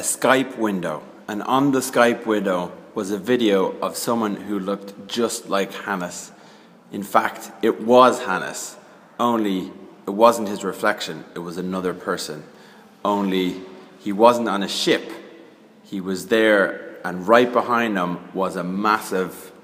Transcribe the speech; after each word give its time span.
a 0.00 0.02
Skype 0.02 0.56
window, 0.56 1.02
and 1.28 1.42
on 1.42 1.72
the 1.72 1.80
Skype 1.80 2.24
window 2.24 2.72
was 2.94 3.10
a 3.10 3.18
video 3.18 3.78
of 3.80 3.98
someone 3.98 4.34
who 4.34 4.58
looked 4.58 5.06
just 5.06 5.50
like 5.50 5.70
Hannes. 5.74 6.32
In 6.90 7.02
fact, 7.02 7.52
it 7.60 7.82
was 7.82 8.22
Hannes, 8.22 8.78
only 9.18 9.70
it 10.06 10.14
wasn't 10.14 10.48
his 10.48 10.64
reflection, 10.64 11.26
it 11.34 11.40
was 11.40 11.58
another 11.58 11.92
person. 11.92 12.44
Only 13.04 13.60
he 13.98 14.10
wasn't 14.10 14.48
on 14.48 14.62
a 14.62 14.68
ship, 14.68 15.12
he 15.84 16.00
was 16.00 16.28
there, 16.28 16.96
and 17.04 17.28
right 17.28 17.52
behind 17.52 17.98
him 17.98 18.32
was 18.32 18.56
a 18.56 18.64
massive 18.64 19.52